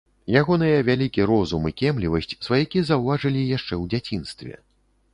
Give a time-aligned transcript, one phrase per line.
[0.39, 4.53] Ягоныя вялікі розум і кемлівасць сваякі заўважылі яшчэ ў дзяцінстве.